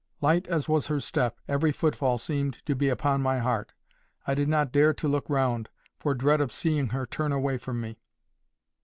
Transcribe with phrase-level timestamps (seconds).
[0.19, 3.73] Light as was her step, every footfall seemed to be upon my heart.
[4.25, 7.79] I did not dare to look round, for dread of seeing her turn away from
[7.81, 7.99] me.